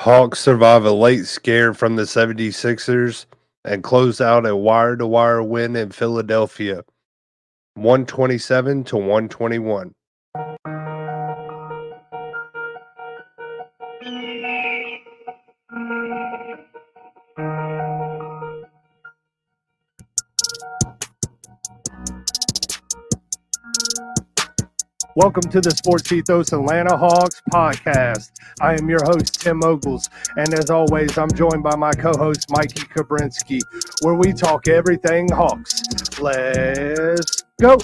[0.00, 3.26] Hawks survive a late scare from the 76ers
[3.66, 6.84] and close out a wire to wire win in Philadelphia
[7.74, 9.92] 127 to 121.
[25.22, 28.30] Welcome to the Sports Ethos Atlanta Hawks podcast.
[28.58, 30.08] I am your host, Tim Ogles,
[30.38, 33.60] and as always, I'm joined by my co host, Mikey Kabrinsky,
[34.00, 35.82] where we talk everything Hawks.
[36.18, 37.76] Let's go.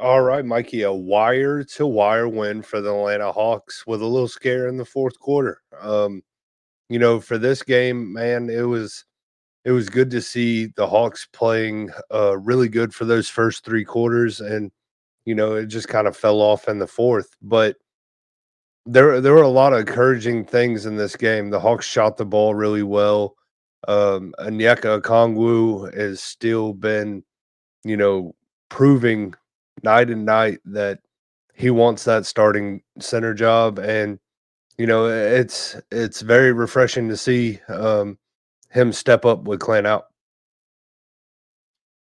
[0.00, 4.28] All right, Mikey, a wire to wire win for the Atlanta Hawks with a little
[4.28, 5.60] scare in the fourth quarter.
[5.80, 6.22] Um,
[6.88, 9.04] you know, for this game, man, it was
[9.64, 13.84] it was good to see the Hawks playing uh really good for those first three
[13.84, 14.70] quarters and
[15.26, 17.36] you know, it just kind of fell off in the fourth.
[17.42, 17.76] But
[18.86, 21.50] there there were a lot of encouraging things in this game.
[21.50, 23.34] The Hawks shot the ball really well.
[23.88, 27.24] Um Onyeka Okongwu has still been,
[27.84, 28.34] you know,
[28.70, 29.34] proving
[29.82, 31.00] night and night that
[31.54, 34.18] he wants that starting center job and
[34.76, 38.18] you know it's it's very refreshing to see um,
[38.70, 40.06] him step up with Clint out.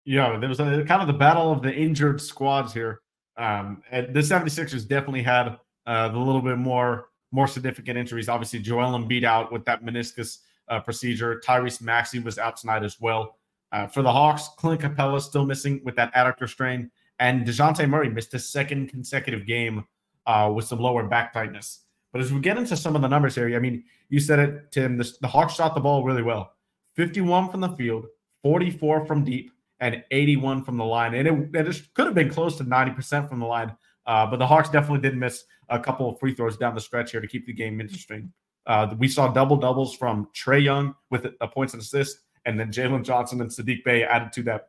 [0.04, 3.00] Yeah, there was a, kind of the battle of the injured squads here.
[3.36, 8.28] Um, and the 76ers definitely had uh, the little bit more more significant injuries.
[8.28, 11.42] Obviously, Joel Embiid out with that meniscus uh, procedure.
[11.44, 13.38] Tyrese Maxey was out tonight as well.
[13.72, 16.90] Uh, for the Hawks, Clint Capela still missing with that adductor strain.
[17.18, 19.84] And DeJounte Murray missed his second consecutive game
[20.26, 21.80] uh, with some lower back tightness.
[22.12, 24.72] But as we get into some of the numbers here, I mean, you said it,
[24.72, 26.52] Tim, the, the Hawks shot the ball really well
[26.94, 28.06] 51 from the field,
[28.42, 31.14] 44 from deep, and 81 from the line.
[31.14, 33.76] And it, it could have been close to 90% from the line.
[34.06, 37.10] Uh, but the Hawks definitely did miss a couple of free throws down the stretch
[37.10, 38.32] here to keep the game interesting.
[38.66, 42.58] Uh, we saw double doubles from Trae Young with a, a points and assist, and
[42.58, 44.68] then Jalen Johnson and Saddiq Bey added to that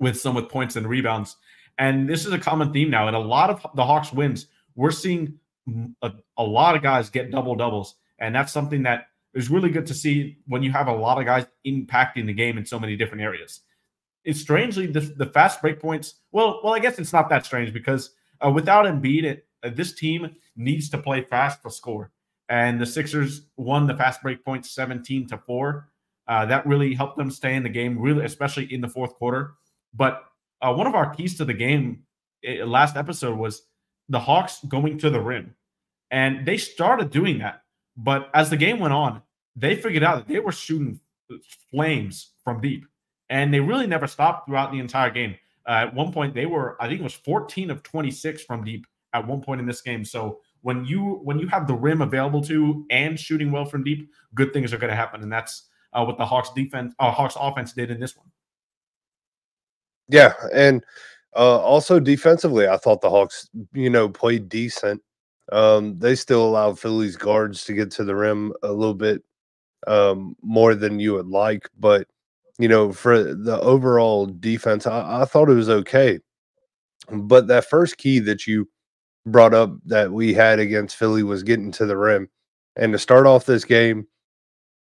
[0.00, 1.36] with some with points and rebounds.
[1.78, 3.08] And this is a common theme now.
[3.08, 5.38] In a lot of the Hawks wins, we're seeing
[6.02, 7.96] a, a lot of guys get double doubles.
[8.18, 11.24] And that's something that is really good to see when you have a lot of
[11.24, 13.60] guys impacting the game in so many different areas.
[14.24, 16.14] It's strangely the, the fast break points.
[16.32, 18.10] Well, well, I guess it's not that strange because
[18.44, 22.10] uh, without Embiid, it, uh, this team needs to play fast to score.
[22.48, 25.88] And the Sixers won the fast break points 17 to 4.
[26.26, 29.54] Uh, that really helped them stay in the game, really, especially in the fourth quarter.
[29.94, 30.24] But
[30.62, 32.04] uh, one of our keys to the game
[32.46, 33.62] uh, last episode was
[34.08, 35.54] the Hawks going to the rim.
[36.10, 37.62] And they started doing that.
[37.96, 39.22] But as the game went on,
[39.56, 41.00] they figured out that they were shooting
[41.70, 42.84] flames from deep.
[43.28, 45.36] And they really never stopped throughout the entire game.
[45.68, 48.86] Uh, at one point, they were, I think it was 14 of 26 from deep
[49.12, 50.04] at one point in this game.
[50.04, 54.10] So when you when you have the rim available to and shooting well from deep,
[54.34, 55.22] good things are going to happen.
[55.22, 58.26] And that's uh, what the Hawks defense, uh, Hawks offense did in this one.
[60.10, 60.84] Yeah, and
[61.36, 65.02] uh, also defensively, I thought the Hawks, you know, played decent.
[65.52, 69.22] Um, they still allowed Philly's guards to get to the rim a little bit
[69.86, 72.08] um, more than you would like, but
[72.58, 76.20] you know, for the overall defense, I, I thought it was okay.
[77.10, 78.68] But that first key that you
[79.26, 82.28] brought up that we had against Philly was getting to the rim.
[82.76, 84.06] And to start off this game,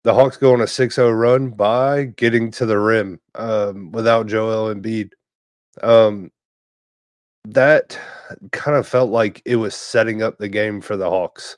[0.04, 4.74] the Hawks go on a 6-0 run by getting to the rim um, without Joel
[4.74, 5.12] Embiid.
[5.82, 6.32] Um,
[7.46, 7.98] that
[8.52, 11.58] kind of felt like it was setting up the game for the Hawks,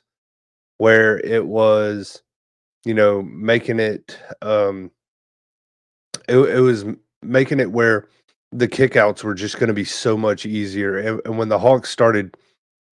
[0.78, 2.22] where it was,
[2.84, 4.18] you know, making it.
[4.42, 4.90] Um,
[6.28, 6.84] it, it was
[7.22, 8.08] making it where
[8.52, 11.90] the kickouts were just going to be so much easier, and, and when the Hawks
[11.90, 12.36] started,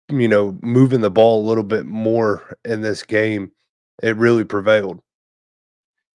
[0.10, 3.52] you know, moving the ball a little bit more in this game,
[4.02, 5.02] it really prevailed.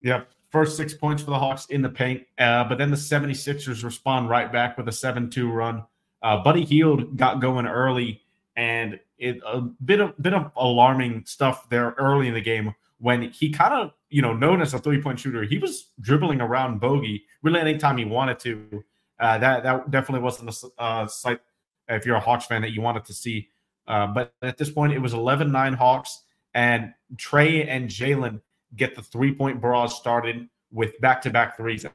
[0.06, 0.30] Yep.
[0.50, 2.22] First six points for the Hawks in the paint.
[2.38, 5.84] Uh, but then the 76ers respond right back with a 7 2 run.
[6.22, 8.22] Uh, Buddy Hield got going early,
[8.54, 13.30] and it a bit of bit of alarming stuff there early in the game when
[13.30, 15.42] he kind of you know known as a three point shooter.
[15.42, 18.84] He was dribbling around bogey really anytime he wanted to.
[19.18, 21.40] Uh, that that definitely wasn't a uh, sight
[21.88, 23.48] if you're a Hawks fan that you wanted to see.
[23.88, 26.22] Uh, but at this point, it was 11-9 Hawks,
[26.54, 28.40] and Trae and Jalen
[28.76, 31.86] get the three point barrage started with back to back threes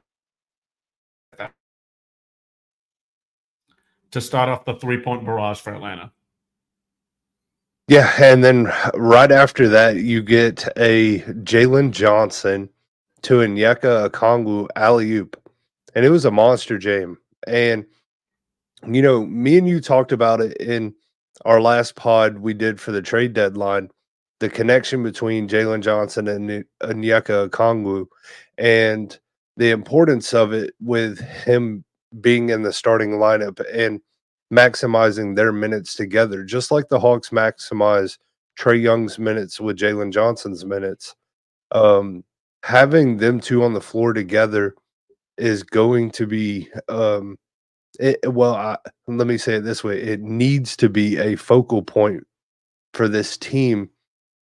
[4.12, 6.12] to start off the three point barrage for Atlanta.
[7.88, 12.68] Yeah, and then right after that, you get a Jalen Johnson
[13.22, 15.36] to Onyeka Okongwu alley oop.
[15.94, 17.18] and it was a monster jam.
[17.46, 17.84] And
[18.86, 20.94] you know, me and you talked about it in
[21.44, 23.90] our last pod we did for the trade deadline.
[24.42, 28.08] The connection between Jalen Johnson and Onyeka Okongwu,
[28.58, 29.16] and
[29.56, 31.84] the importance of it with him
[32.20, 34.00] being in the starting lineup and
[34.52, 38.18] maximizing their minutes together, just like the Hawks maximize
[38.58, 41.14] Trae Young's minutes with Jalen Johnson's minutes.
[41.70, 42.24] Um,
[42.64, 44.74] having them two on the floor together
[45.38, 47.38] is going to be um,
[48.00, 51.82] it, well I, let me say it this way it needs to be a focal
[51.82, 52.26] point
[52.92, 53.88] for this team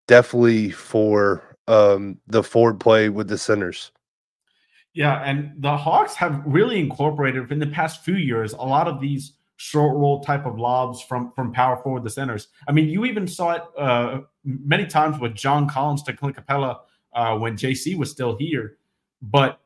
[0.07, 3.91] definitely for um, the forward play with the centers.
[4.93, 9.01] Yeah and the hawks have really incorporated in the past few years a lot of
[9.01, 12.47] these short roll type of lobs from from power forward the centers.
[12.67, 16.79] I mean you even saw it uh, many times with john collins to clint Capela
[17.13, 18.77] uh, when jc was still here
[19.21, 19.59] but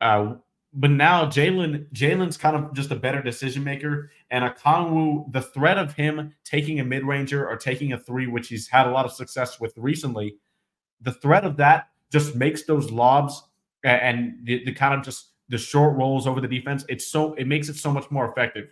[0.00, 0.34] uh,
[0.72, 5.78] but now Jalen Jalen's kind of just a better decision maker, and Okongwu, the threat
[5.78, 9.06] of him taking a mid ranger or taking a three, which he's had a lot
[9.06, 10.36] of success with recently,
[11.00, 13.42] the threat of that just makes those lobs
[13.84, 16.84] and the, the kind of just the short rolls over the defense.
[16.88, 18.68] It's so it makes it so much more effective.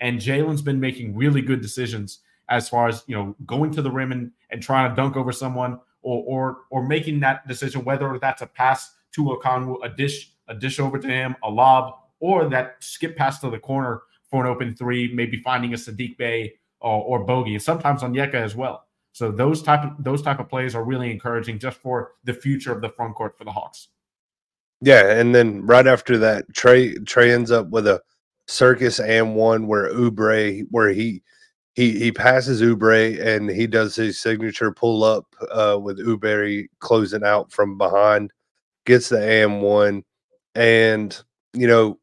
[0.00, 3.90] And Jalen's been making really good decisions as far as you know going to the
[3.90, 8.18] rim and, and trying to dunk over someone or or or making that decision whether
[8.20, 12.48] that's a pass to Okongwu, a dish a dish over to him, a lob, or
[12.50, 16.54] that skip pass to the corner for an open three, maybe finding a Saddiq Bey
[16.80, 18.84] or, or Bogey, and sometimes Onyeka as well.
[19.12, 22.72] So those type of those type of plays are really encouraging just for the future
[22.72, 23.88] of the front court for the Hawks.
[24.80, 28.00] Yeah, and then right after that, Trey Trae ends up with a
[28.46, 31.22] circus and one where Oubre where he
[31.74, 37.24] he he passes Oubre and he does his signature pull up uh, with Oubre closing
[37.24, 38.32] out from behind,
[38.86, 40.04] gets the AM one,
[40.54, 41.22] and
[41.54, 41.98] you know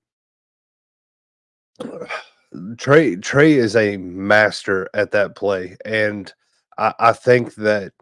[2.78, 6.34] Trey Trae is a master at that play, and
[6.78, 7.94] I, I think that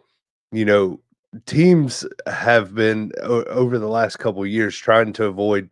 [0.52, 1.02] you know
[1.46, 5.72] teams have been o- over the last couple years trying to avoid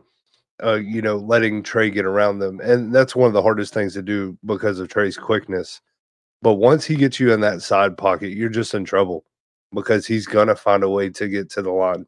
[0.63, 3.93] uh, you know letting Trae get around them, and that's one of the hardest things
[3.95, 5.81] to do because of Trae's quickness.
[6.41, 9.25] But once he gets you in that side pocket, you're just in trouble
[9.73, 12.05] because he's gonna find a way to get to the line.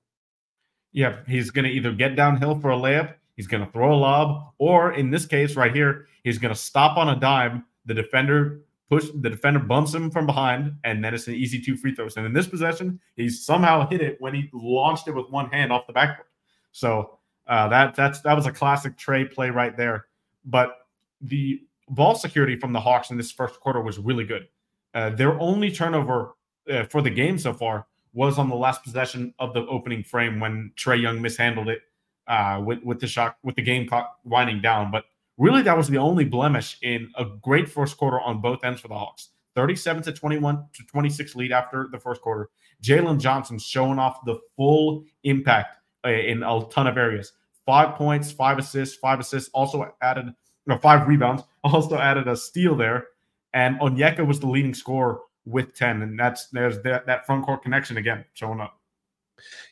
[0.96, 4.00] Yeah, he's going to either get downhill for a layup, he's going to throw a
[4.00, 7.66] lob, or in this case right here, he's going to stop on a dime.
[7.86, 11.76] The defender push the defender bumps him from behind, and then it's an easy two
[11.76, 12.16] free throws.
[12.16, 15.74] And in this possession, he somehow hit it when he launched it with one hand
[15.74, 16.28] off the backboard.
[16.72, 20.06] So uh, that that's that was a classic Trae play right there.
[20.46, 20.78] But
[21.20, 21.60] the
[21.90, 24.48] ball security from the Hawks in this first quarter was really good.
[24.94, 26.36] Uh, their only turnover
[26.72, 30.40] uh, for the game so far was on the last possession of the opening frame
[30.40, 31.82] when Trae Young mishandled it
[32.28, 34.90] uh, with with the shot with the game clock winding down.
[34.90, 35.04] But
[35.38, 38.88] really, that was the only blemish in a great first quarter on both ends for
[38.88, 39.30] the Hawks.
[39.56, 42.50] 37 to 21 to 26 lead after the first quarter.
[42.82, 47.34] Jalen Johnson showing off the full impact uh, in a ton of areas.
[47.66, 49.50] Five points, five assists, five assists.
[49.54, 50.34] Also added,
[50.82, 51.44] five rebounds.
[51.64, 53.08] Also added a steal there.
[53.52, 57.62] And Onyeka was the leading scorer with 10 and that's there's that, that front court
[57.64, 58.80] connection again showing up.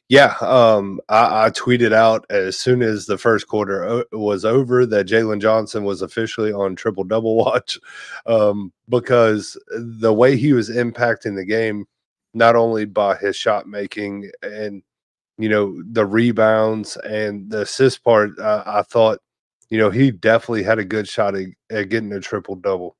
[0.10, 4.86] Yeah um I, I tweeted out as soon as the first quarter o- was over
[4.86, 7.80] that jalen johnson was officially on triple double watch
[8.25, 11.86] um because the way he was impacting the game
[12.34, 14.84] not only by his shot making and
[15.38, 19.20] you know the rebounds and the assist part uh, i thought
[19.74, 22.96] you know he definitely had a good shot at, at getting a triple double.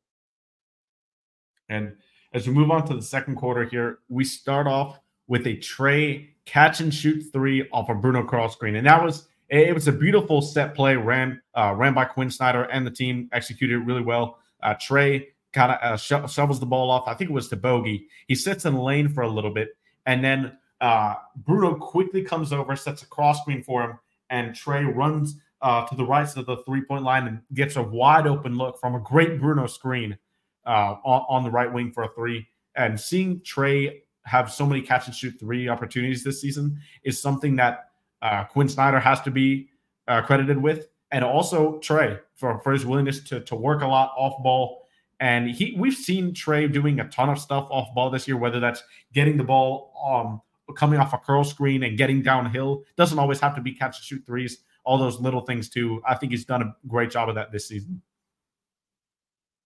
[1.70, 1.98] And
[2.34, 6.28] as we move on to the second quarter here, we start off with a Trae
[6.46, 9.92] catch and shoot three off a Bruno cross screen, and that was it was a
[9.92, 14.40] beautiful set play ran uh, ran by Quin Snyder and the team executed really well.
[14.62, 17.08] Uh, Trae kind of uh, sho- shovels the ball off.
[17.08, 18.08] I think it was to Bogey.
[18.28, 19.70] He sits in lane for a little bit,
[20.06, 24.00] and then uh, Bruno quickly comes over, sets a cross screen for him,
[24.30, 27.76] and Trae runs uh, to the right side of the three point line and gets
[27.76, 30.18] a wide open look from a great Bruno screen
[30.66, 32.48] uh, on, on, the right wing for a three.
[32.76, 37.56] And seeing Trae have so many catch and shoot three opportunities this season is something
[37.58, 37.90] that
[38.22, 39.70] uh, Quin Snyder has to be
[40.08, 40.88] uh, credited with.
[41.12, 44.88] And also Trae for, for his willingness to, to work a lot off ball.
[45.20, 48.60] And he we've seen Trae doing a ton of stuff off ball this year, whether
[48.60, 50.42] that's getting the ball um,
[50.76, 52.84] coming off a curl screen and getting downhill.
[52.98, 56.02] Doesn't always have to be catch and shoot threes, all those little things too.
[56.08, 58.02] I think he's done a great job of that this season.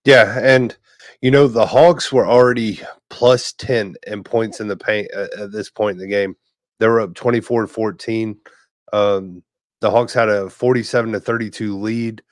[0.07, 0.73] Yeah, and
[1.21, 5.51] you know the Hawks were already plus 10 in points in the paint at, at
[5.51, 6.33] this point in the game.
[6.79, 8.39] They were up 24 14.
[8.93, 9.43] Um,
[9.81, 12.23] the Hawks had a 47 to 32 lead,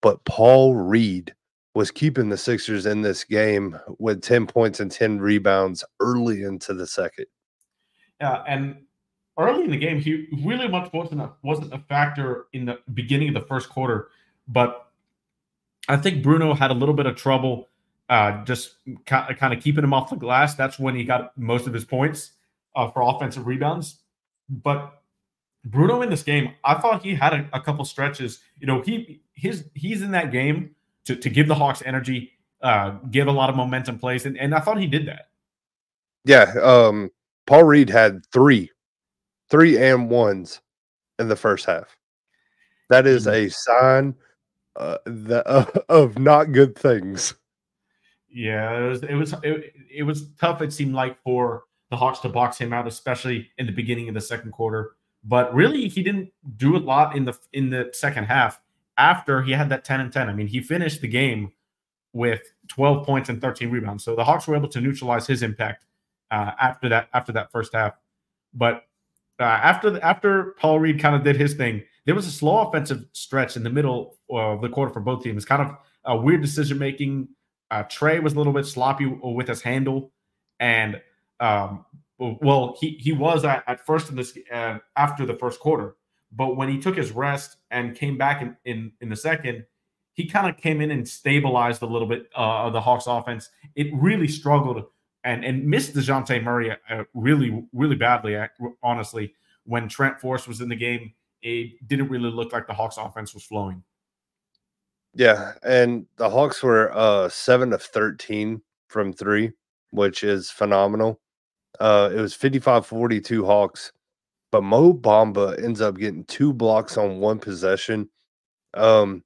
[0.00, 1.34] but Paul Reed
[1.74, 6.72] was keeping the Sixers in this game with 10 points and 10 rebounds early into
[6.72, 7.26] the second.
[8.22, 8.84] Yeah, and
[9.38, 13.28] early in the game, he really much wasn't a, wasn't a factor in the beginning
[13.28, 14.08] of the first quarter,
[14.48, 14.87] but
[15.88, 17.68] I think Bruno had a little bit of trouble
[18.08, 18.76] uh, just
[19.06, 20.54] kind of keeping him off the glass.
[20.54, 22.32] That's when he got most of his points
[22.74, 23.98] uh, for offensive rebounds.
[24.48, 25.02] But
[25.64, 28.40] Bruno in this game, I thought he had a, a, couple stretches.
[28.58, 32.90] You know, he his he's in that game to, to give the Hawks energy, uh,
[33.10, 35.28] give a lot of momentum plays, and, and I thought he did that.
[36.24, 37.10] Yeah, um,
[37.46, 38.70] Paul Reed had three,
[39.50, 40.60] three and ones
[41.18, 41.96] in the first half.
[42.88, 43.46] That is mm-hmm.
[43.46, 44.14] a sign
[44.78, 47.34] uh, the, uh, of not good things.
[48.30, 50.62] Yeah, it was it was it, it was tough.
[50.62, 54.14] It seemed like for the Hawks to box him out, especially in the beginning of
[54.14, 54.92] the second quarter.
[55.24, 58.60] But really, he didn't do a lot in the in the second half.
[58.98, 61.52] After he had that ten and ten, I mean, he finished the game
[62.12, 64.04] with twelve points and thirteen rebounds.
[64.04, 65.86] So the Hawks were able to neutralize his impact
[66.30, 67.94] uh, after that after that first half.
[68.52, 68.84] But
[69.40, 72.66] uh, after the, after Paul Reed kind of did his thing, there was a slow
[72.66, 75.44] offensive stretch in the middle of the quarter for both teams.
[75.44, 77.28] Kind of a weird decision making
[77.70, 80.10] uh, Trae was a little bit sloppy with his handle,
[80.58, 81.02] and
[81.38, 81.84] um,
[82.18, 85.96] well, he he was at, at first in this uh, after the first quarter,
[86.32, 89.66] but when he took his rest and came back in in, in the second,
[90.14, 93.50] he kind of came in and stabilized a little bit uh, of the Hawks offense.
[93.74, 94.82] It really struggled
[95.24, 98.34] and and missed Dejounte Murray uh, really really badly.
[98.82, 99.34] Honestly,
[99.64, 101.12] when Trent Forrest was in the game,
[101.42, 103.82] it didn't really look like the Hawks offense was flowing.
[105.14, 109.50] Yeah, and the Hawks were uh 7 of 13 from 3,
[109.90, 111.20] which is phenomenal.
[111.80, 113.92] Uh it was 55-42 Hawks,
[114.52, 118.08] but Mo Bamba ends up getting two blocks on one possession.
[118.74, 119.24] Um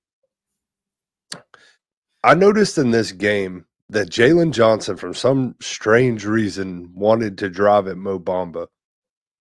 [2.24, 7.88] I noticed in this game that Jalen Johnson, from some strange reason, wanted to drive
[7.88, 8.68] at Mo Bamba.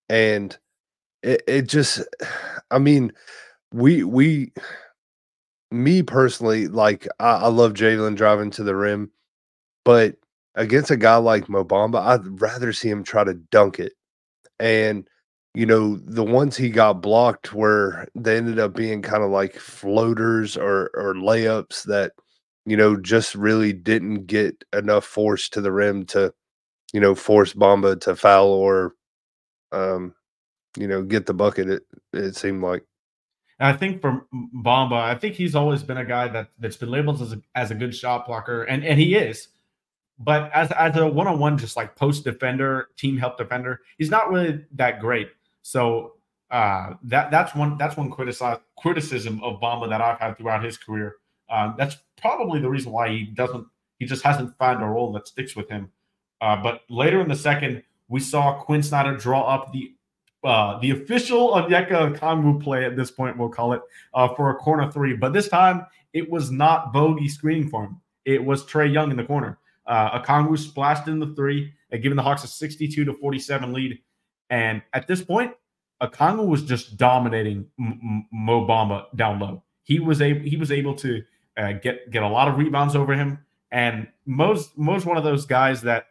[0.09, 0.57] And
[1.23, 2.01] it, it just
[2.71, 3.11] I mean,
[3.73, 4.53] we we
[5.71, 9.11] me personally, like I, I love Jalen driving to the rim,
[9.85, 10.15] but
[10.55, 13.93] against a guy like Mo Bamba, I'd rather see him try to dunk it.
[14.59, 15.07] And
[15.55, 19.55] you know, the ones he got blocked were they ended up being kind of like
[19.55, 22.13] floaters or or layups that
[22.65, 26.33] you know just really didn't get enough force to the rim to
[26.93, 28.95] you know force Bamba to foul or
[29.73, 30.15] um
[30.77, 31.69] you know get the bucket.
[31.69, 32.83] It it seemed like.
[33.59, 37.21] I think for Bamba, I think he's always been a guy that that's been labeled
[37.21, 39.49] as a, as a good shot blocker, and and he is.
[40.17, 44.09] But as as a one on one, just like post defender, team help defender, he's
[44.09, 45.29] not really that great.
[45.61, 46.13] So
[46.49, 51.15] uh, that that's one that's one criticism of Bamba that I've had throughout his career.
[51.49, 53.67] Uh, that's probably the reason why he doesn't
[53.99, 55.91] he just hasn't found a role that sticks with him.
[56.41, 59.93] Uh, but later in the second, we saw Quin Snyder draw up the
[60.43, 63.81] uh, the official Onyeka Okongwu play at this point, we'll call it,
[64.13, 65.13] uh, for a corner three.
[65.15, 68.01] But this time, it was not Bogey screening for him.
[68.25, 69.59] It was Trae Young in the corner.
[69.85, 73.99] Uh, Okongwu splashed in the three, uh, giving the Hawks a 62 to 47 lead.
[74.49, 75.53] And at this point,
[76.01, 79.63] Okongwu was just dominating M- Mo Bamba down low.
[79.83, 81.23] He was able he was able to
[81.57, 83.39] uh, get get a lot of rebounds over him.
[83.71, 86.05] And Mo's Mo's one of those guys that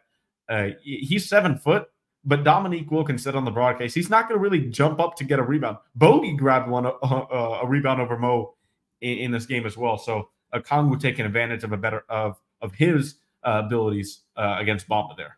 [0.49, 1.89] uh, he's seven foot,
[2.23, 5.23] but Dominique Wilkins said on the broadcast, he's not going to really jump up to
[5.23, 5.77] get a rebound.
[5.95, 8.53] Bogey grabbed one uh, uh, a rebound over Mo
[9.01, 9.97] in, in, this game as well.
[9.97, 14.87] So uh, Okongwu taking advantage of a better of of his uh, abilities uh, against
[14.87, 15.37] Bamba there.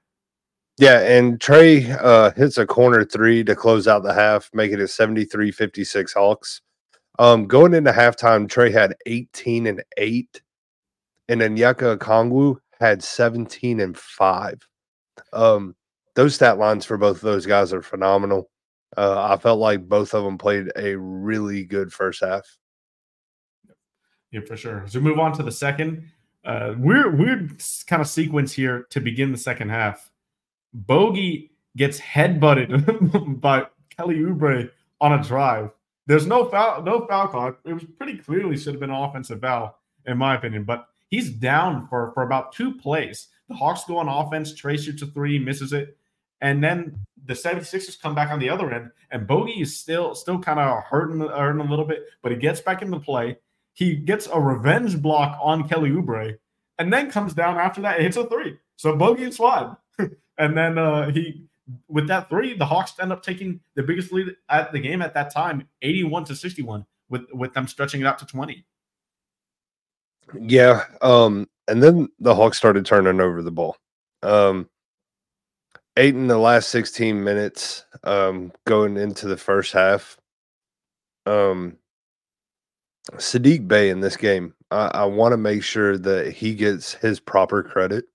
[0.78, 4.86] Yeah, and Trae uh, hits a corner three to close out the half, making it
[4.86, 6.62] 73-56 Hawks.
[7.20, 10.42] Um, going into halftime, Trae had 18 and 8,
[11.30, 14.68] and then Onyeka Okongwu had 17 and 5.
[15.32, 15.76] Um,
[16.16, 18.50] those stat lines for both of those guys are phenomenal.
[18.96, 22.46] Uh, I felt like both of them played a really good first half.
[24.32, 24.86] Yeah, for sure.
[24.94, 26.10] We move on to the second,
[26.46, 30.12] uh, weird, weird kind of sequence here to begin the second half.
[30.74, 33.66] Bogey gets headbutted by
[33.96, 34.70] Kelly Oubre
[35.02, 35.72] on a drive.
[36.06, 37.56] There's no foul, no foul call.
[37.66, 40.64] It was pretty clearly should have been an offensive foul, in my opinion.
[40.66, 43.28] But he's down for for about two plays.
[43.48, 44.54] The Hawks go on offense.
[44.54, 45.98] Trae shoots a three, misses it.
[46.44, 50.38] And then the 76ers come back on the other end, and Bogey is still still
[50.40, 53.38] kind of hurting, hurting a little bit, but he gets back into play.
[53.74, 56.36] He gets a revenge block on Kelly Oubre,
[56.78, 58.58] and then comes down after that and hits a three.
[58.76, 59.76] So Bogey is fine.
[60.38, 61.46] and then uh, he
[61.88, 65.14] with that three, the Hawks end up taking the biggest lead at the game at
[65.14, 68.66] that time, 81 to 61, with with them stretching it out to 20.
[70.42, 70.84] Yeah.
[71.02, 73.78] Um, and then the Hawks started turning over the ball.
[74.22, 74.70] Um,
[75.98, 80.18] eight in the last 16 minutes, um, going into the first half.
[81.26, 81.78] Um,
[83.14, 87.20] Saddiq Bey in this game, I, I want to make sure that he gets his
[87.20, 88.06] proper credit.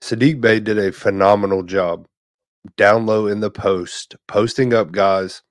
[0.00, 2.06] Saddiq Bey did a phenomenal job
[2.76, 5.42] down low in the post, posting up guys,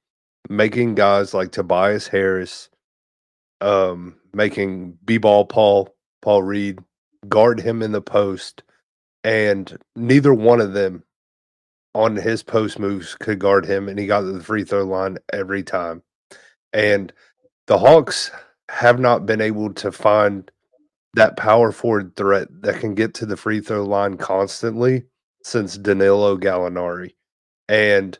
[0.49, 2.69] making guys like Tobias Harris,
[3.61, 5.89] um, making B ball Paul,
[6.21, 6.79] Paul Reed,
[7.29, 8.63] guard him in the post,
[9.23, 11.03] and neither one of them
[11.93, 15.17] on his post moves could guard him, and he got to the free throw line
[15.33, 16.01] every time.
[16.73, 17.11] And
[17.67, 18.31] the Hawks
[18.69, 20.49] have not been able to find
[21.15, 25.03] that power forward threat that can get to the free throw line constantly
[25.43, 27.11] since Danilo Gallinari.
[27.67, 28.17] And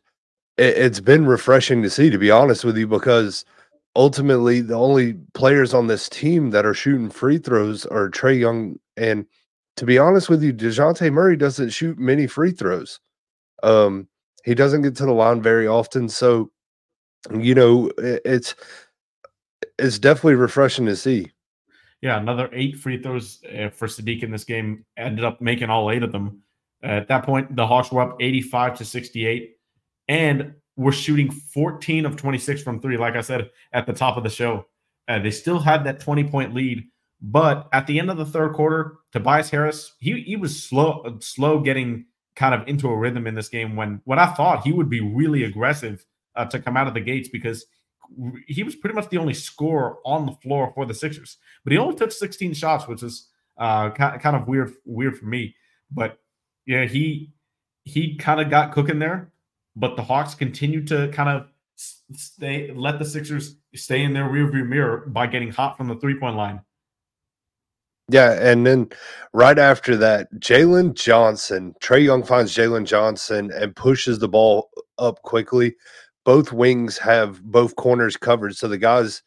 [0.57, 3.45] it, it's been refreshing to see, to be honest with you, because
[3.95, 8.77] ultimately the only players on this team that are shooting free throws are Trae Young.
[8.97, 9.25] And
[9.77, 12.99] to be honest with you, DeJounte Murray doesn't shoot many free throws.
[13.63, 14.07] Um,
[14.43, 16.09] he doesn't get to the line very often.
[16.09, 16.51] So,
[17.31, 18.55] you know, it, it's
[19.77, 21.31] it's definitely refreshing to see.
[22.01, 24.85] Yeah, another eight free throws uh, for Saddiq in this game.
[24.97, 26.41] Ended up making all eight of them.
[26.83, 29.55] Uh, at that point, the Hawks were up 85 to 68
[30.07, 34.23] and were shooting 14 of 26 from three, like I said at the top of
[34.23, 34.65] the show.
[35.07, 36.83] Uh, they still had that 20 point lead,
[37.21, 41.59] but at the end of the third quarter, Tobias Harris, he, he was slow, slow
[41.59, 44.89] getting kind of into a rhythm in this game when, when I thought he would
[44.89, 47.65] be really aggressive uh, to come out of the gates because
[48.47, 51.37] he was pretty much the only scorer on the floor for the Sixers.
[51.63, 55.55] But he only took 16 shots, which is uh, kind of weird, weird for me.
[55.91, 56.19] But
[56.65, 57.33] yeah, he
[57.83, 59.31] he kind of got cooking there,
[59.75, 61.47] but the Hawks continued to kind of
[62.15, 66.19] stay let the Sixers stay in their rearview mirror by getting hot from the three
[66.19, 66.61] point line.
[68.09, 68.89] Yeah, and then
[69.33, 75.21] right after that, Jalen Johnson, Trae Young finds Jalen Johnson and pushes the ball up
[75.21, 75.75] quickly.
[76.25, 79.23] Both wings have both corners covered, so the guys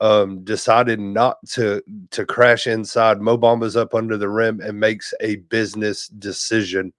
[0.00, 3.20] um, decided not to to crash inside.
[3.20, 6.92] Mo Bamba's up under the rim and makes a business decision,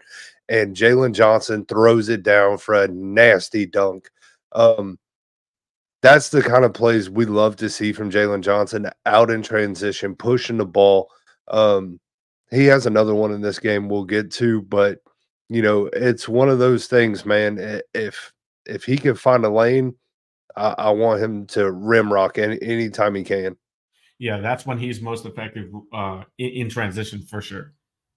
[0.50, 4.10] and Jalen Johnson throws it down for a nasty dunk.
[4.52, 5.00] Um,
[6.02, 10.16] that's the kind of plays we love to see from Jalen Johnson out in transition,
[10.16, 11.10] pushing the ball.
[11.50, 12.00] Um,
[12.52, 15.00] he has another one in this game we'll get to, but
[15.50, 17.82] you know, it's one of those things, man.
[17.94, 18.34] If
[18.66, 19.96] if he can find a lane,
[20.56, 23.56] I, I want him to rim rock any anytime he can.
[24.20, 27.74] Yeah, that's when he's most effective uh, in, in transition for sure.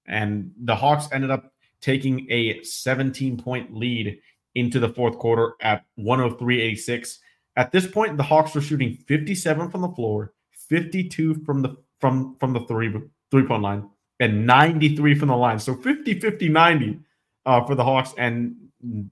[0.07, 4.19] And the Hawks ended up taking a 17 point lead
[4.55, 7.19] into the fourth quarter at 103.86.
[7.57, 10.33] At this point, the Hawks were shooting 57 from the floor,
[10.69, 12.89] 52 from the from from the three
[13.33, 13.89] three point line,
[14.21, 15.59] and 93 from the line.
[15.59, 17.01] So 50, 50, 90
[17.47, 18.13] uh, for the Hawks.
[18.17, 18.55] And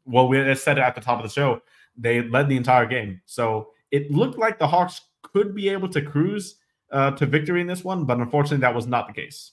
[0.04, 1.60] well, we said it at the top of the show.
[1.96, 3.20] They led the entire game.
[3.26, 6.56] So it looked like the Hawks could be able to cruise
[6.92, 9.52] uh, to victory in this one, but unfortunately, that was not the case.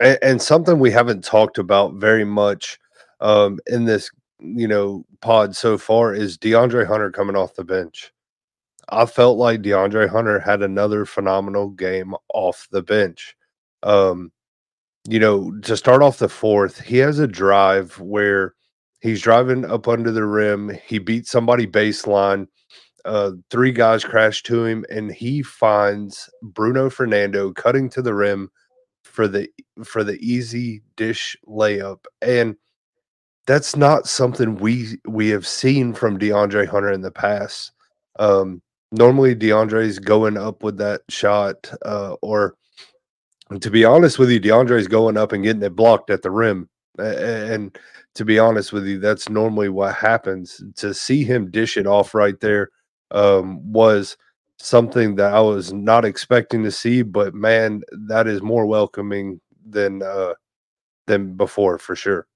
[0.00, 2.78] And, and something we haven't talked about very much
[3.20, 8.12] um, in this, you know, pod so far is DeAndre Hunter coming off the bench.
[8.90, 13.36] I felt like DeAndre Hunter had another phenomenal game off the bench.
[13.82, 14.32] Um,
[15.08, 18.54] you know, to start off the fourth, he has a drive where
[19.00, 20.76] He's driving up under the rim.
[20.86, 22.48] He beats somebody baseline.
[23.04, 28.50] Uh, three guys crash to him, and he finds Bruno Fernando cutting to the rim
[29.04, 29.48] for the
[29.84, 32.04] for the easy dish layup.
[32.20, 32.56] And
[33.46, 37.70] that's not something we we have seen from DeAndre Hunter in the past.
[38.18, 38.60] Um,
[38.90, 42.56] normally DeAndre's going up with that shot, uh, or
[43.56, 46.68] to be honest with you, DeAndre's going up and getting it blocked at the rim.
[46.98, 47.76] And
[48.14, 50.62] to be honest with you, that's normally what happens.
[50.76, 52.70] To see him dish it off right there
[53.10, 54.16] um, was
[54.58, 57.02] something that I was not expecting to see.
[57.02, 60.34] But man, that is more welcoming than uh,
[61.06, 62.26] than before for sure.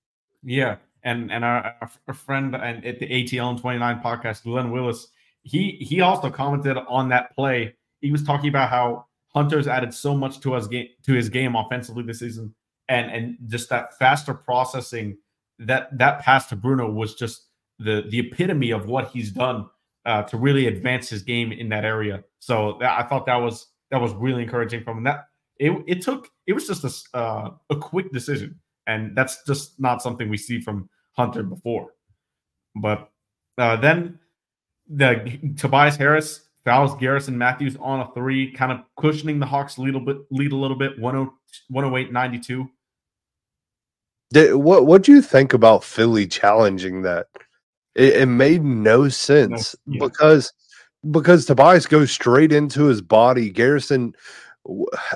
[0.43, 1.75] Yeah, and and our,
[2.09, 5.09] our friend and at the ATL 29 podcast, Glenn Willis,
[5.43, 7.75] he he also commented on that play.
[8.01, 11.57] He was talking about how Hunter's added so much to us game to his game
[11.57, 12.55] offensively this season,
[12.89, 15.17] and and just that faster processing
[15.59, 19.67] that that pass to Bruno was just the the epitome of what he's done
[20.05, 22.25] uh, to really advance his game in that area.
[22.41, 25.05] So that, I thought that was that was really encouraging from him.
[25.05, 25.27] That
[25.59, 30.03] it it took it was just a uh, a quick decision, and that's just not
[30.03, 31.91] something we see from Hunter before.
[32.75, 33.11] But
[33.59, 34.19] uh, then
[34.89, 39.95] the Tobias Harris fouls Garrison Matthews on a three, kind of cushioning the Hawks lead
[39.95, 42.69] a bit, lead a little bit, 108 92.
[44.33, 47.27] Did, what what do you think about Philly challenging that?
[47.95, 50.09] It, it made no sense no, yeah.
[50.09, 50.53] because
[51.11, 53.51] because Tobias goes straight into his body.
[53.51, 54.15] Garrison,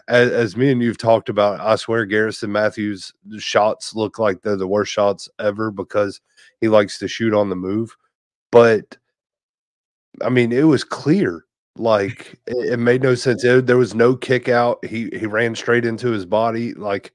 [0.08, 4.56] as, as, me and you've talked about, I swear Garrison Matthews shots look like they're
[4.56, 6.20] the worst shots ever because
[6.60, 7.96] he likes to shoot on the move.
[8.50, 8.98] But
[10.22, 11.44] I mean, it was clear.
[11.78, 13.44] Like it, it made no sense.
[13.44, 14.84] It, there was no kick out.
[14.84, 16.72] He he ran straight into his body.
[16.74, 17.12] Like,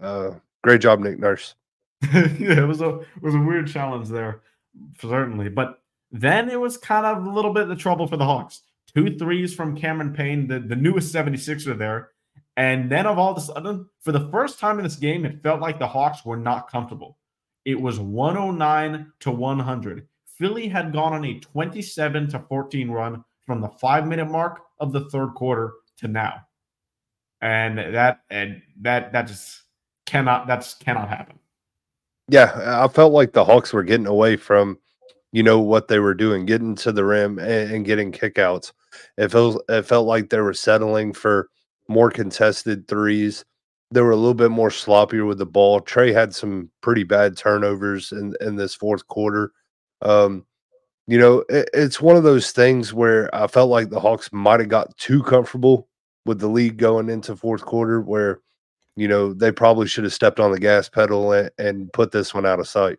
[0.00, 1.54] uh, great job, Nick Nurse.
[2.12, 4.40] yeah, it was a it was a weird challenge there,
[5.00, 5.48] certainly.
[5.48, 8.62] But then it was kind of a little bit of trouble for the Hawks.
[8.94, 12.10] Two threes from Cameron Payne, the, the newest 76er there.
[12.56, 15.42] And then of all of a sudden, for the first time in this game, it
[15.42, 17.16] felt like the Hawks were not comfortable.
[17.64, 20.08] It was 109 to 100.
[20.40, 24.90] Philly had gone on a 27 to 14 run from the five minute mark of
[24.90, 26.34] the third quarter to now.
[27.42, 29.62] And that and that that just
[30.06, 31.38] cannot that's cannot happen.
[32.28, 34.78] Yeah, I felt like the Hawks were getting away from
[35.32, 38.72] you know what they were doing, getting to the rim and, and getting kickouts.
[39.18, 41.48] It felt it felt like they were settling for
[41.88, 43.44] more contested threes.
[43.90, 45.80] They were a little bit more sloppier with the ball.
[45.80, 49.52] Trae had some pretty bad turnovers in in this fourth quarter.
[50.02, 50.46] Um,
[51.06, 54.60] you know, it, it's one of those things where I felt like the Hawks might
[54.60, 55.88] have got too comfortable
[56.26, 58.40] with the lead going into fourth quarter, where
[58.96, 62.34] you know they probably should have stepped on the gas pedal and, and put this
[62.34, 62.98] one out of sight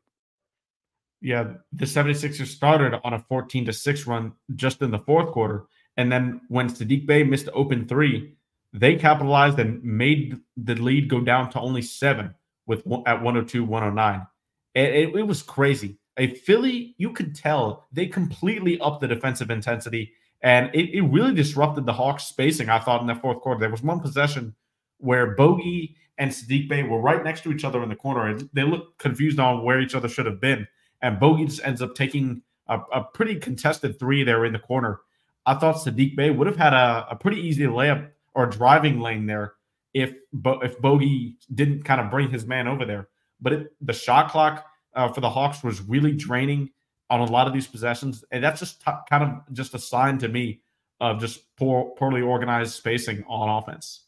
[1.22, 5.66] yeah, the 76ers started on a 14 to 6 run just in the fourth quarter.
[5.96, 8.34] And then when Saddiq Bey missed the open three,
[8.74, 12.34] they capitalized and made the lead go down to only seven
[12.66, 14.28] with at 102, 109.
[14.74, 16.00] It, it, it was crazy.
[16.18, 21.34] A Philly, you could tell they completely upped the defensive intensity and it, it really
[21.34, 22.70] disrupted the Hawks spacing.
[22.70, 24.56] I thought in the fourth quarter, there was one possession
[24.98, 28.50] where Bogey and Saddiq Bey were right next to each other in the corner and
[28.54, 30.68] they looked confused on where each other should have been
[31.02, 35.00] and Bogey just ends up taking a, a, pretty contested three there in the corner.
[35.46, 39.26] I thought Saddiq Bey would have had a, a pretty easy layup or driving lane
[39.26, 39.54] there
[39.94, 43.10] if if Bogey didn't kind of bring his man over there.
[43.42, 46.70] But it, the shot clock uh, for the Hawks was really draining
[47.10, 50.18] on a lot of these possessions, and that's just t- kind of just a sign
[50.20, 50.62] to me
[51.00, 54.06] of just poor, poorly organized spacing on offense.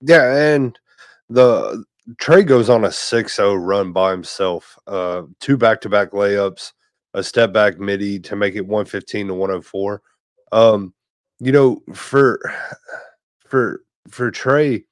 [0.00, 0.78] Yeah, and
[1.28, 1.84] the
[2.16, 4.78] Trae goes on a 6-0 run by himself.
[4.86, 6.72] Uh, two back-to-back layups,
[7.14, 10.02] a step back midi to make it 115 to 104.
[10.52, 10.94] Um,
[11.40, 12.40] you know, for
[13.46, 14.84] for for Trae,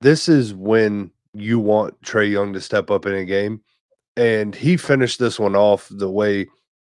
[0.00, 3.62] this is when you want Trae Young to step up in a game.
[4.20, 6.46] And he finished this one off the way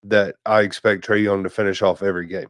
[0.02, 2.48] that I expect Trae Young to finish off every game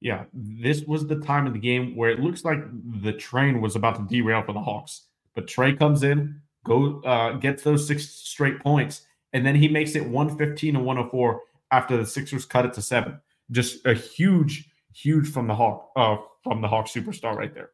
[0.00, 2.58] yeah, this was the time of the game where it looks like
[3.02, 5.06] the train was about to derail for the Hawks.
[5.34, 9.96] But Trae comes in, go uh, gets those six straight points, and then he makes
[9.96, 13.20] it 115 and 104 after the Sixers cut it to seven.
[13.50, 17.70] Just a huge, huge from the Hawk uh, from the Hawk superstar right there.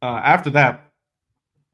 [0.00, 0.91] Uh, after that,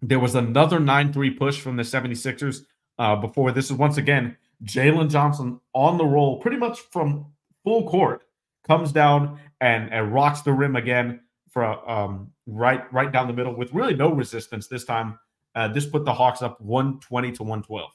[0.01, 2.65] there was another 9-3 push from the 76ers
[2.99, 7.27] uh, before this is once again Jalen Johnson on the roll pretty much from
[7.65, 8.23] full court
[8.67, 13.55] comes down and, and rocks the rim again for um, right right down the middle
[13.55, 15.19] with really no resistance this time.
[15.55, 17.91] Uh, this put the Hawks up 120 to 112.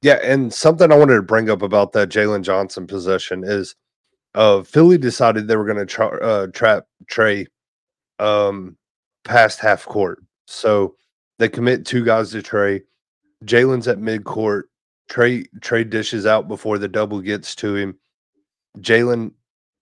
[0.00, 3.76] Yeah, and something I wanted to bring up about that Jalen Johnson possession is
[4.34, 7.46] uh, Philly decided they were going to tra- uh, trap Trae
[8.18, 8.76] um,
[9.24, 10.20] past half court.
[10.46, 10.96] So
[11.42, 12.82] they commit two guys to Trae.
[13.44, 14.70] Jalen's at mid court.
[15.08, 17.98] Trey Trae dishes out before the double gets to him.
[18.78, 19.32] Jalen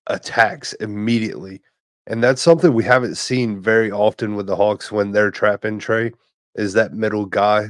[0.06, 1.60] attacks immediately.
[2.06, 6.14] And that's something we haven't seen very often with the Hawks when they're trapping Trae
[6.54, 7.66] is that middle guy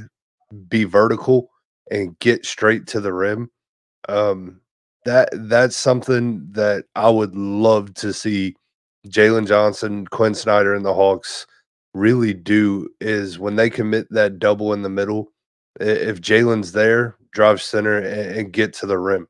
[0.69, 1.49] be vertical
[1.91, 3.51] and get straight to the rim.
[4.07, 4.61] Um,
[5.03, 8.55] that that's something that I would love to see
[9.07, 11.45] Jalen Johnson, Quin Snyder, and the Hawks
[11.93, 15.31] really do is when they commit that double in the middle.
[15.79, 19.27] If Jalen's there, drive center and, and get to the rim.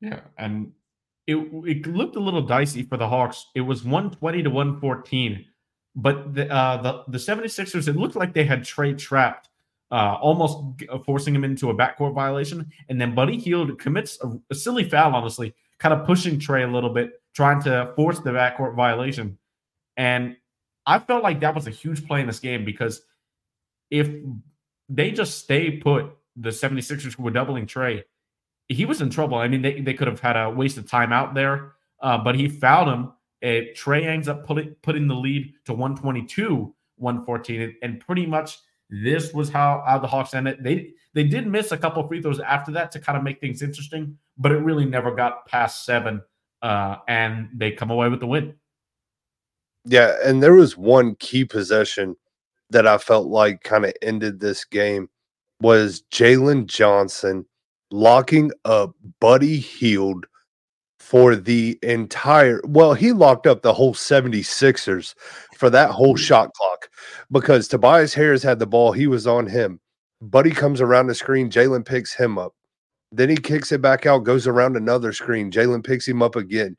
[0.00, 0.72] Yeah, and
[1.26, 3.46] it, it looked a little dicey for the Hawks.
[3.54, 5.44] It was 120 to 114.
[5.96, 9.48] But the, uh, the, the 76ers, it looked like they had Trae trapped,
[9.90, 10.58] uh, almost
[11.06, 12.68] forcing him into a backcourt violation.
[12.88, 16.72] And then Buddy Hield commits a, a silly foul, honestly, kind of pushing Trae a
[16.72, 19.38] little bit, trying to force the backcourt violation.
[19.96, 20.36] And
[20.86, 23.02] I felt like that was a huge play in this game because
[23.90, 24.08] if
[24.88, 26.06] they just stay put.
[26.36, 28.02] The 76ers who were doubling Trae,
[28.68, 29.38] He was in trouble.
[29.38, 32.34] I mean, they, they could have had a waste of time out there, uh, but
[32.34, 33.12] he fouled him.
[33.40, 37.76] It, Trae ends up putting, putting the lead to 122, 114.
[37.82, 38.58] And pretty much
[38.90, 40.58] this was how, how the Hawks ended.
[40.64, 43.62] They they did miss a couple free throws after that to kind of make things
[43.62, 46.20] interesting, but it really never got past seven.
[46.60, 48.54] Uh, and they come away with the win.
[49.84, 52.16] Yeah, and there was one key possession
[52.70, 55.08] that I felt like kind of ended this game
[55.60, 57.46] was Jalen Johnson
[57.90, 60.26] locking up Buddy Hield
[60.98, 65.14] for the entire well, he locked up the whole 76ers
[65.56, 66.88] for that whole shot clock
[67.30, 69.80] because Tobias Harris had the ball, he was on him.
[70.22, 72.54] Buddy comes around the screen, Jalen picks him up.
[73.12, 75.50] Then he kicks it back out, goes around another screen.
[75.50, 76.74] Jalen picks him up again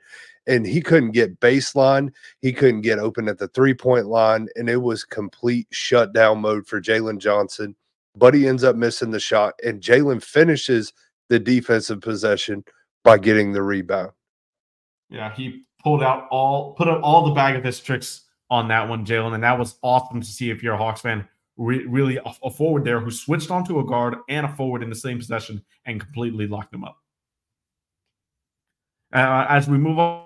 [0.48, 2.12] and he couldn't get baseline.
[2.42, 6.68] He couldn't get open at the three point line, and it was complete shutdown mode
[6.68, 7.76] for Jalen Johnson.
[8.18, 10.94] Buddy ends up missing the shot, and Jalen finishes
[11.30, 12.64] the defensive possession
[13.04, 14.12] by getting the rebound.
[15.10, 18.88] Yeah, he pulled out all, put up all the bag of his tricks on that
[18.88, 21.28] one, Jalen, and that was awesome to see if you're a Hawks fan.
[21.58, 24.90] Re- really, a, a forward there who switched onto a guard and a forward in
[24.90, 26.98] the same possession and completely locked them up.
[29.14, 30.25] Uh, as we move on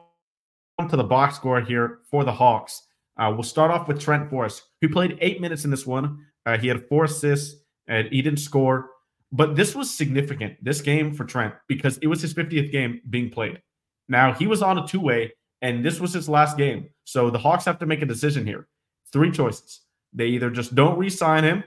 [0.88, 2.84] to the box score here for the Hawks.
[3.18, 6.26] Uh, we'll start off with Trent Forrest, who played eight minutes in this one.
[6.46, 8.92] Uh, he had four assists and he didn't score,
[9.32, 13.30] but this was significant, this game for Trent, because it was his 50th game being
[13.30, 13.62] played.
[14.08, 16.90] Now, he was on a two way, and this was his last game.
[17.04, 18.68] So the Hawks have to make a decision here.
[19.12, 19.82] Three choices.
[20.14, 21.64] They either just don't re sign him,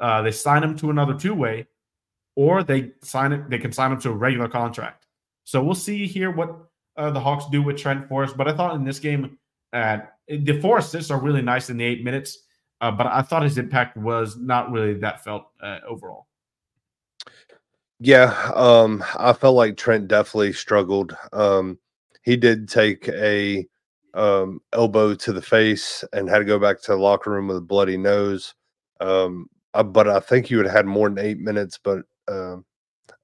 [0.00, 1.66] uh, they sign him to another two way,
[2.36, 5.06] or they sign it, they can sign him to a regular contract.
[5.44, 6.69] So we'll see here what
[7.00, 8.36] uh, the Hawks do with Trent Forrest.
[8.36, 9.38] But I thought in this game,
[9.72, 12.38] uh, the four assists are really nice in the eight minutes.
[12.80, 16.26] Uh, but I thought his impact was not really that felt uh, overall.
[17.98, 21.14] Yeah, um, I felt like Trent definitely struggled.
[21.32, 21.78] Um,
[22.22, 23.66] he did take a
[24.14, 27.58] um, elbow to the face and had to go back to the locker room with
[27.58, 28.54] a bloody nose.
[29.00, 32.56] Um, uh, but I think he would have had more than eight minutes, but uh,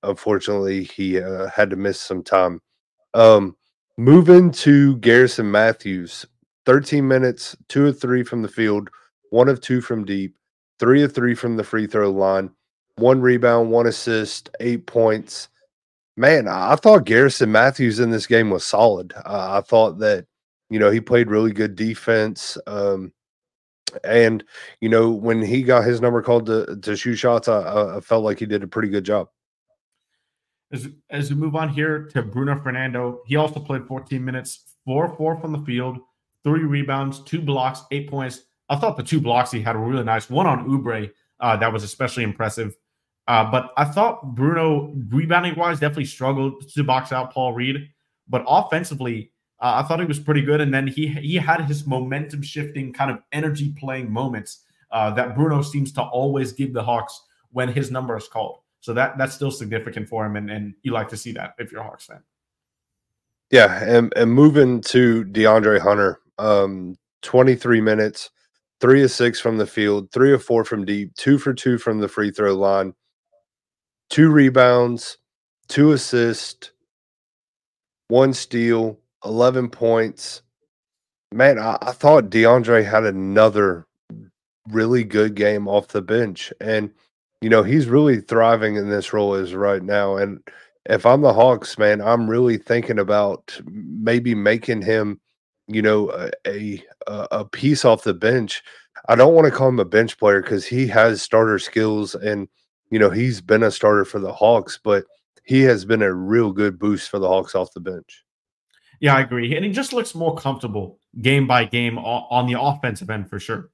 [0.03, 2.61] unfortunately, he uh, had to miss some time.
[3.15, 3.57] Um,
[3.97, 6.27] moving to Garrison Matthews,
[6.67, 8.91] 13 minutes, two of three from the field,
[9.31, 10.37] one of two from deep,
[10.79, 12.51] three of three from the free throw line,
[12.97, 15.49] one rebound, one assist, eight points.
[16.17, 19.13] Man, I thought Garrison Matthews in this game was solid.
[19.17, 20.27] Uh, I thought that,
[20.71, 22.57] you know, he played really good defense.
[22.67, 23.13] Um,
[24.03, 24.43] and,
[24.81, 28.25] you know, when he got his number called to, to shoot shots, I, I felt
[28.25, 29.29] like he did a pretty good job.
[30.73, 35.15] As, as we move on here to Bruno Fernando, he also played 14 minutes, four
[35.17, 35.99] four from the field,
[36.43, 38.43] three rebounds, two blocks, eight points.
[38.69, 40.29] I thought the two blocks he had were really nice.
[40.29, 42.77] One on Oubre, uh, that was especially impressive.
[43.29, 47.89] Uh, but I thought Bruno, rebounding wise, definitely struggled to box out Paul Reed.
[48.29, 50.61] But offensively, uh, I thought he was pretty good.
[50.61, 55.35] And then he he had his momentum shifting, kind of energy playing moments uh, that
[55.35, 58.59] Bruno seems to always give the Hawks when his number is called.
[58.87, 61.73] So that that's still significant for him, and and you like to see that if
[61.73, 62.21] you're a Hawks fan.
[63.51, 68.31] Yeah, and and moving to DeAndre Hunter, um, 23 minutes,
[68.81, 71.99] three of six from the field, three of four from deep, two for two from
[71.99, 72.95] the free throw line,
[74.09, 75.19] two rebounds,
[75.67, 76.71] two assists,
[78.07, 80.43] one steal, 11 points.
[81.35, 83.89] Man, I, I thought DeAndre had another
[84.69, 86.53] really good game off the bench.
[86.61, 86.93] And
[87.41, 90.17] you know, he's really thriving in this role as right now.
[90.17, 90.41] And
[90.87, 95.21] if I'm the Hawks, man, I'm really thinking about maybe making him,
[95.69, 98.63] you know, a a, a piece off the bench.
[99.09, 102.49] I don't want to call him a bench player because he has starter skills and
[102.91, 105.05] you know he's been a starter for the Hawks, but
[105.45, 108.25] he has been a real good boost for the Hawks off the bench.
[109.01, 113.11] Yeah, I agree, and he just looks more comfortable game by game on the offensive
[113.11, 113.71] end for sure.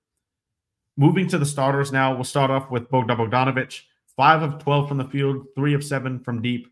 [0.97, 3.81] Moving to the starters now, we'll start off with Bogdan Bogdanovic.
[4.17, 6.67] Five of 12 from the field, three of seven from deep,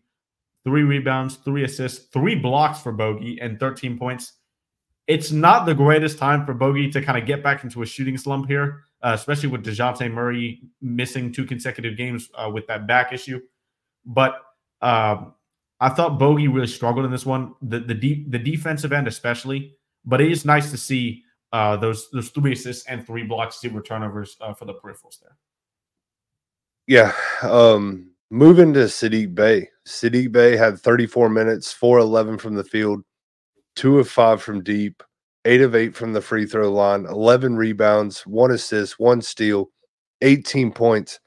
[0.63, 4.33] three rebounds, three assists, three blocks for Bogey, and 13 points.
[5.07, 8.17] It's not the greatest time for Bogey to kind of get back into a shooting
[8.17, 13.11] slump here, uh, especially with DeJounte Murray missing two consecutive games uh, with that back
[13.11, 13.41] issue.
[14.05, 14.35] But
[14.81, 15.33] um,
[15.79, 19.75] I thought Bogey really struggled in this one, the the, de- the defensive end especially.
[20.05, 23.81] But it is nice to see uh, those those three assists and three blocks, zero
[23.81, 25.37] turnovers uh, for the peripherals there.
[26.87, 27.13] Yeah.
[27.43, 29.69] Um, moving to Saddiq Bey.
[29.87, 33.03] Saddiq Bey had 34 minutes, 4 11 from the field,
[33.75, 35.03] 2 of 5 from deep,
[35.45, 39.69] 8 of 8 from the free throw line, 11 rebounds, 1 assist, 1 steal,
[40.21, 41.19] 18 points.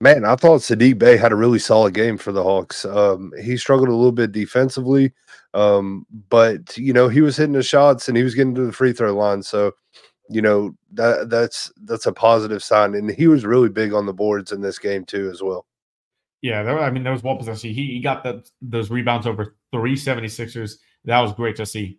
[0.00, 2.84] Man, I thought Saddiq Bey had a really solid game for the Hawks.
[2.84, 5.12] Um, he struggled a little bit defensively,
[5.54, 8.72] um, but you know he was hitting the shots and he was getting to the
[8.72, 9.42] free throw line.
[9.42, 9.72] So,
[10.28, 12.94] you know that that's that's a positive sign.
[12.94, 15.66] And he was really big on the boards in this game too, as well.
[16.42, 17.70] Yeah, there, I mean, there was one possession.
[17.70, 20.76] He, he got the, those rebounds over three 76ers.
[21.04, 21.98] That was great to see.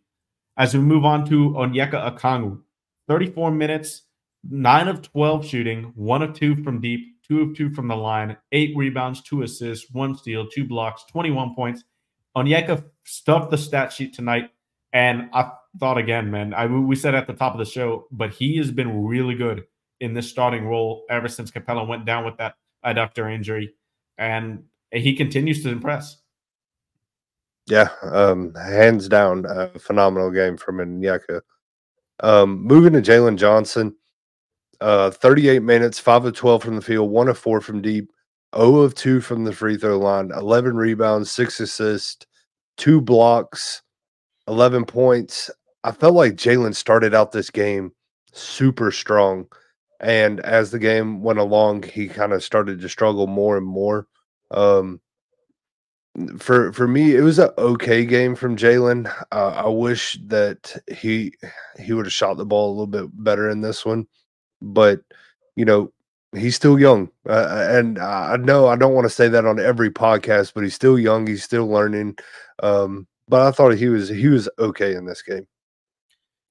[0.55, 2.61] As we move on to Onyeka Okongwu,
[3.07, 4.03] 34 minutes,
[4.49, 8.37] 9 of 12 shooting, 1 of 2 from deep, 2 of 2 from the line,
[8.51, 11.83] 8 rebounds, 2 assists, 1 steal, 2 blocks, 21 points.
[12.35, 14.49] Onyeka stuffed the stat sheet tonight.
[14.93, 18.31] And I thought again, man, I, we said at the top of the show, but
[18.31, 19.63] he has been really good
[19.99, 23.73] in this starting role ever since Capela went down with that adductor injury.
[24.17, 26.21] And he continues to impress.
[27.67, 31.41] Yeah, um, hands down, a phenomenal game from Onyeka.
[32.21, 33.95] Um, moving to Jalen Johnson,
[34.81, 38.11] uh, 38 minutes, 5 of 12 from the field, 1 of 4 from deep,
[38.55, 42.25] 0 of 2 from the free throw line, 11 rebounds, 6 assists,
[42.77, 43.81] 2 blocks,
[44.47, 45.49] 11 points.
[45.83, 47.91] I felt like Jalen started out this game
[48.33, 49.47] super strong.
[49.99, 54.07] And as the game went along, he kind of started to struggle more and more.
[54.51, 55.01] Um,
[56.37, 59.11] for for me, it was an okay game from Jalen.
[59.31, 61.33] Uh, I wish that he
[61.79, 64.07] he would have shot the ball a little bit better in this one
[64.61, 65.01] but
[65.55, 65.91] you know
[66.35, 69.89] he's still young, uh, and I know I don't want to say that on every
[69.89, 71.27] podcast, but he's still young.
[71.27, 72.17] He's still learning.
[72.61, 75.47] Um, but I thought he was he was okay in this game.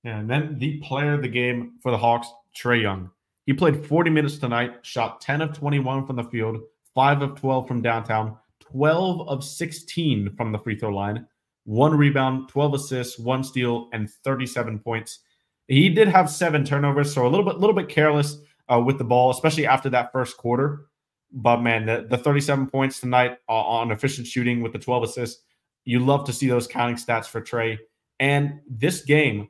[0.04, 3.10] And then the player of the game for the Hawks, Trae Young.
[3.44, 6.60] He played 40 minutes tonight, shot 10 of 21 from the field,
[6.94, 11.26] 5 of 12 from downtown, 12 of 16 from the free throw line,
[11.64, 15.20] one rebound, 12 assists, one steal, and 37 points.
[15.68, 18.38] He did have seven turnovers, so a little bit, little bit careless
[18.72, 20.87] uh, with the ball, especially after that first quarter.
[21.33, 25.42] But man, the, the 37 points tonight uh, on efficient shooting with the 12 assists,
[25.85, 27.79] you love to see those counting stats for Trae.
[28.20, 29.48] And this game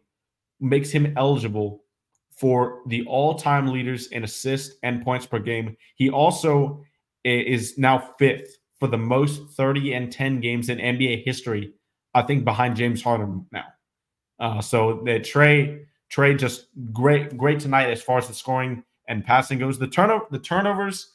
[0.60, 1.82] makes him eligible
[2.30, 5.76] for the all-time leaders in assists and points per game.
[5.96, 6.84] He also
[7.24, 11.72] is now fifth for the most 30 and 10 games in NBA history.
[12.14, 13.64] I think behind James Harden now.
[14.38, 19.24] Uh, so that Trae Trae just great, great tonight as far as the scoring and
[19.24, 19.78] passing goes.
[19.78, 21.14] The turnover, the turnovers,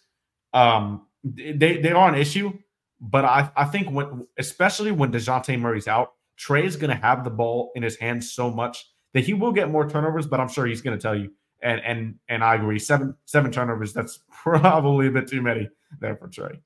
[0.54, 2.52] um, they they are an issue,
[3.00, 7.24] but I I think when especially when Dejounte Murray's out, Trae is going to have
[7.24, 10.28] the ball in his hands so much that he will get more turnovers.
[10.28, 13.52] But I'm sure he's going to tell you, and and and I agree, seven seven
[13.52, 13.94] turnovers.
[13.94, 16.60] That's probably a bit too many there for Trae.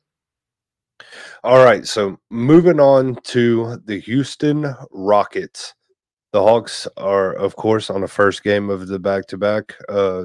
[1.44, 5.74] All right, so moving on to the Houston Rockets.
[6.36, 9.74] The Hawks are, of course, on the first game of the back to back.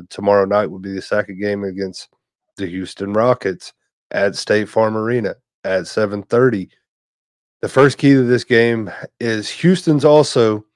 [0.08, 2.08] Tomorrow night will be the second game against
[2.56, 3.72] the Houston Rockets
[4.10, 6.68] at State Farm Arena at 7:30.
[7.60, 10.66] The first key to this game is Houston's also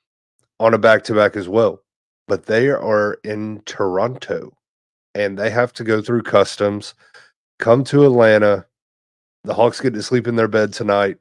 [0.60, 1.82] on a back to back as well,
[2.28, 4.56] but they are in Toronto
[5.16, 6.94] and they have to go through customs,
[7.58, 8.66] come to Atlanta.
[9.42, 11.16] The Hawks get to sleep in their bed tonight.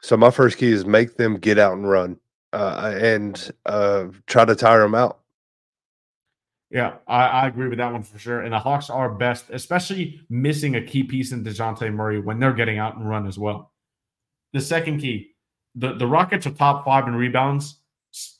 [0.00, 2.18] So my first key is make them get out and run
[2.52, 5.20] uh, and uh, try to tire them out.
[6.70, 8.40] Yeah, I, I, agree with that one for sure.
[8.40, 12.52] And the Hawks are best, especially missing a key piece in Dejounte Murray when they're
[12.52, 13.72] getting out and run as well.
[14.52, 15.34] The second key,
[15.76, 17.80] the, the Rockets are top five in rebounds.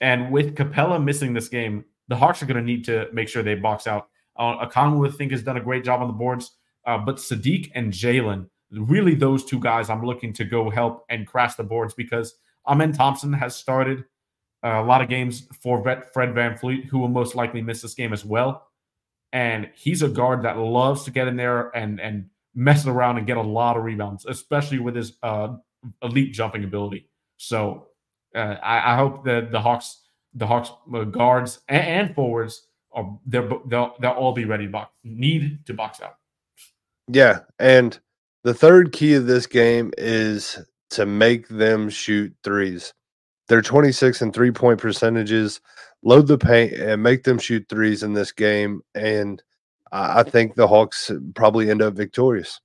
[0.01, 3.42] And with Capela missing this game, the Hawks are going to need to make sure
[3.42, 4.09] they box out.
[4.37, 6.51] Uh, Okongwu, I think, has done a great job on the boards.
[6.85, 11.27] Uh, but Saddiq and Jalen, really those two guys I'm looking to go help and
[11.27, 12.35] crash the boards because–
[12.68, 14.05] Amen Thompson has started
[14.64, 17.94] uh, a lot of games for Fred Van VanVleet, who will most likely miss this
[17.94, 18.66] game as well.
[19.33, 23.26] And he's a guard that loves to get in there and and mess around and
[23.26, 25.57] get a lot of rebounds, especially with his uh,
[26.02, 27.09] elite jumping ability.
[27.37, 27.88] So
[28.35, 33.18] uh, I, I, hope that the Hawks, the Hawks uh, guards and, and forwards, are
[33.26, 34.90] they'll, they'll they'll all be ready to box.
[35.05, 36.16] Need to box out.
[37.09, 37.99] Yeah, and
[38.43, 40.59] the third key of this game is
[40.91, 42.93] to make them shoot threes.
[43.49, 45.61] They're 26 and three point percentages.
[46.03, 48.82] Load the paint and make them shoot threes in this game.
[48.95, 49.43] And
[49.93, 52.61] I think the Hawks probably end up victorious.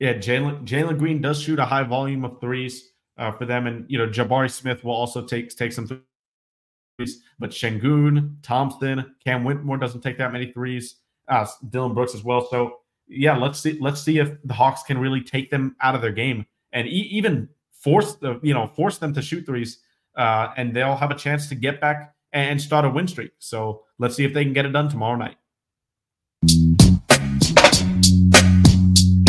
[0.00, 3.86] Yeah, Jalen Jalen Green does shoot a high volume of threes uh, for them, and
[3.88, 7.22] you know Jabari Smith will also take take some threes.
[7.38, 10.96] But Sengun, Thompson, Cam Whitmore doesn't take that many threes.
[11.28, 12.46] Uh, Dillon Brooks as well.
[12.50, 16.02] So yeah, let's see let's see if the Hawks can really take them out of
[16.02, 19.78] their game and e- even force the you know force them to shoot threes,
[20.18, 23.30] uh, and they'll have a chance to get back and start a win streak.
[23.38, 25.36] So let's see if they can get it done tomorrow night.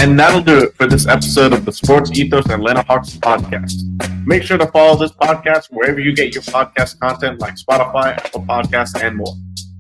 [0.02, 3.74] And that'll do it for this episode of the Sports Ethos Atlanta Hawks podcast.
[4.28, 8.42] Make sure to follow this podcast wherever you get your podcast content, like Spotify, Apple
[8.42, 9.34] Podcasts, and more.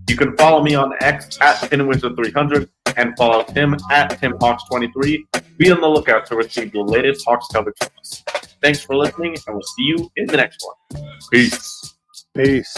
[0.07, 5.57] You can follow me on X at PinWizard300 and follow Tim at TimHawks23.
[5.57, 8.23] Be on the lookout to receive the latest Hawks coverage from us.
[8.61, 11.05] Thanks for listening, and we'll see you in the next one.
[11.31, 11.95] Peace.
[12.35, 12.77] Peace.